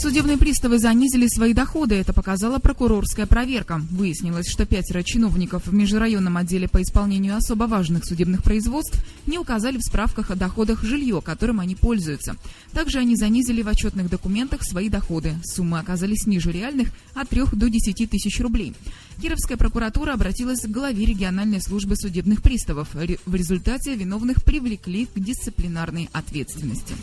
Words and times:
Судебные 0.00 0.38
приставы 0.38 0.78
занизили 0.78 1.26
свои 1.28 1.52
доходы. 1.52 1.96
Это 1.96 2.14
показала 2.14 2.58
прокурорская 2.58 3.26
проверка. 3.26 3.82
Выяснилось, 3.90 4.48
что 4.48 4.64
пятеро 4.64 5.02
чиновников 5.02 5.66
в 5.66 5.74
межрайонном 5.74 6.38
отделе 6.38 6.68
по 6.68 6.80
исполнению 6.80 7.36
особо 7.36 7.64
важных 7.64 8.06
судебных 8.06 8.42
производств 8.42 8.98
не 9.26 9.36
указали 9.36 9.76
в 9.76 9.82
справках 9.82 10.30
о 10.30 10.36
доходах 10.36 10.82
жилье, 10.84 11.20
которым 11.20 11.60
они 11.60 11.74
пользуются. 11.74 12.36
Также 12.72 12.98
они 12.98 13.14
занизили 13.14 13.60
в 13.60 13.68
отчетных 13.68 14.08
документах 14.08 14.62
свои 14.62 14.88
доходы. 14.88 15.34
Суммы 15.44 15.78
оказались 15.78 16.26
ниже 16.26 16.50
реальных 16.50 16.88
от 17.14 17.28
3 17.28 17.42
до 17.52 17.68
10 17.68 18.08
тысяч 18.08 18.40
рублей. 18.40 18.72
Кировская 19.20 19.58
прокуратура 19.58 20.14
обратилась 20.14 20.62
к 20.62 20.68
главе 20.68 21.04
региональной 21.04 21.60
службы 21.60 21.94
судебных 21.94 22.40
приставов. 22.40 22.88
В 22.94 23.34
результате 23.34 23.96
виновных 23.96 24.42
привлекли 24.44 25.04
к 25.04 25.20
дисциплинарной 25.20 26.08
ответственности. 26.14 26.94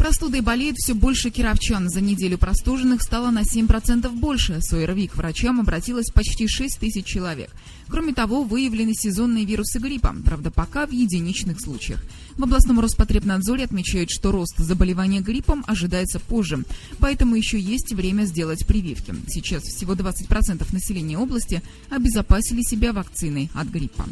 Простудой 0.00 0.40
болеет 0.40 0.76
все 0.78 0.94
больше 0.94 1.28
кировчан. 1.28 1.90
За 1.90 2.00
неделю 2.00 2.38
простуженных 2.38 3.02
стало 3.02 3.30
на 3.30 3.42
7% 3.42 4.08
больше. 4.12 4.56
С 4.62 4.72
ОРВИ 4.72 5.08
к 5.08 5.16
врачам 5.16 5.60
обратилось 5.60 6.06
почти 6.06 6.48
6 6.48 6.78
тысяч 6.78 7.04
человек. 7.04 7.50
Кроме 7.86 8.14
того, 8.14 8.42
выявлены 8.42 8.94
сезонные 8.94 9.44
вирусы 9.44 9.78
гриппа, 9.78 10.16
правда, 10.24 10.50
пока 10.50 10.86
в 10.86 10.90
единичных 10.90 11.60
случаях. 11.60 12.02
В 12.38 12.44
областном 12.44 12.80
Роспотребнадзоре 12.80 13.64
отмечают, 13.64 14.10
что 14.10 14.32
рост 14.32 14.56
заболевания 14.56 15.20
гриппом 15.20 15.66
ожидается 15.66 16.18
позже, 16.18 16.64
поэтому 16.98 17.36
еще 17.36 17.60
есть 17.60 17.92
время 17.92 18.24
сделать 18.24 18.66
прививки. 18.66 19.14
Сейчас 19.28 19.64
всего 19.64 19.92
20% 19.92 20.66
населения 20.72 21.18
области 21.18 21.62
обезопасили 21.90 22.62
себя 22.62 22.94
вакциной 22.94 23.50
от 23.52 23.68
гриппа. 23.68 24.06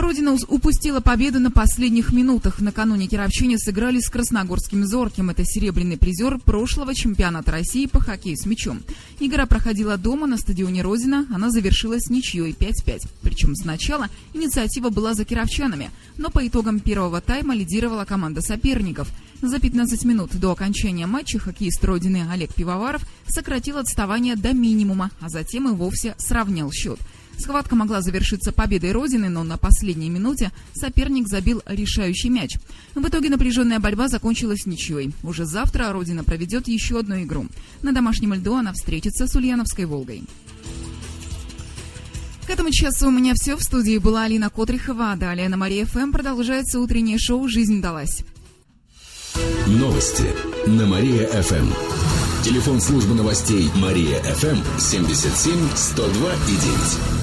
Родина 0.00 0.34
упустила 0.48 1.00
победу 1.00 1.40
на 1.40 1.50
последних 1.50 2.12
минутах. 2.12 2.60
Накануне 2.60 3.06
кировчане 3.06 3.58
сыграли 3.58 4.00
с 4.00 4.08
Красногорским 4.08 4.86
«Зорким». 4.86 5.28
Это 5.28 5.44
серебряный 5.44 5.98
призер 5.98 6.38
прошлого 6.38 6.94
чемпионата 6.94 7.50
России 7.50 7.84
по 7.84 8.00
хоккею 8.00 8.36
с 8.38 8.46
мячом. 8.46 8.80
Игра 9.18 9.44
проходила 9.44 9.98
дома 9.98 10.26
на 10.26 10.38
стадионе 10.38 10.82
Родина. 10.82 11.26
Она 11.30 11.50
завершилась 11.50 12.08
ничьей 12.08 12.52
5-5. 12.52 13.08
Причем 13.20 13.54
сначала 13.54 14.08
инициатива 14.32 14.88
была 14.88 15.12
за 15.12 15.26
кировчанами, 15.26 15.90
но 16.16 16.30
по 16.30 16.46
итогам 16.46 16.80
первого 16.80 17.20
тайма 17.20 17.54
лидировала 17.54 18.06
команда 18.06 18.40
соперников. 18.40 19.08
За 19.42 19.58
15 19.58 20.04
минут 20.04 20.34
до 20.34 20.52
окончания 20.52 21.06
матча 21.06 21.38
хоккеист 21.38 21.84
Родины 21.84 22.26
Олег 22.30 22.54
Пивоваров 22.54 23.06
сократил 23.28 23.76
отставание 23.76 24.36
до 24.36 24.54
минимума, 24.54 25.10
а 25.20 25.28
затем 25.28 25.68
и 25.68 25.72
вовсе 25.72 26.14
сравнял 26.18 26.72
счет– 26.72 26.98
Схватка 27.40 27.74
могла 27.74 28.02
завершиться 28.02 28.52
победой 28.52 28.92
Родины, 28.92 29.30
но 29.30 29.42
на 29.44 29.56
последней 29.56 30.10
минуте 30.10 30.52
соперник 30.74 31.26
забил 31.26 31.62
решающий 31.64 32.28
мяч. 32.28 32.58
В 32.94 33.06
итоге 33.08 33.30
напряженная 33.30 33.80
борьба 33.80 34.08
закончилась 34.08 34.66
ничьей. 34.66 35.12
Уже 35.22 35.46
завтра 35.46 35.90
Родина 35.90 36.22
проведет 36.22 36.68
еще 36.68 36.98
одну 36.98 37.22
игру. 37.22 37.46
На 37.82 37.92
домашнем 37.92 38.34
льду 38.34 38.54
она 38.54 38.72
встретится 38.74 39.26
с 39.26 39.34
Ульяновской 39.34 39.86
«Волгой». 39.86 40.22
К 42.46 42.50
этому 42.50 42.70
часу 42.72 43.08
у 43.08 43.10
меня 43.10 43.32
все. 43.34 43.56
В 43.56 43.62
студии 43.62 43.98
была 43.98 44.24
Алина 44.24 44.50
Котрихова. 44.50 45.14
Далее 45.16 45.48
на 45.48 45.56
Мария 45.56 45.86
ФМ 45.86 46.10
продолжается 46.10 46.80
утреннее 46.80 47.16
шоу 47.18 47.48
«Жизнь 47.48 47.80
далась». 47.80 48.24
Новости 49.66 50.24
на 50.66 50.84
Мария-ФМ. 50.84 51.68
Телефон 52.42 52.80
службы 52.80 53.14
новостей 53.14 53.70
Мария-ФМ 53.76 54.58
77 54.78 55.68
102 55.76 56.32
и 56.34 56.56
9. 56.56 57.19